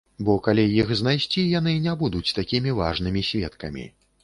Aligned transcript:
Бо 0.27 0.35
калі 0.45 0.63
іх 0.81 0.93
знайсці, 1.01 1.43
яны 1.59 1.75
не 1.85 1.95
будуць 2.01 2.25
такімі 2.41 2.77
важнымі 2.83 3.27
сведкамі. 3.31 3.89